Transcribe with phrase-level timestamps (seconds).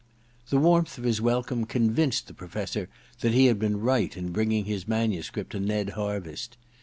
[0.49, 4.65] The warmth of his welcome convinced the Professor that he had been right in bringing
[4.65, 6.49] his manuscript to Ned Harviss.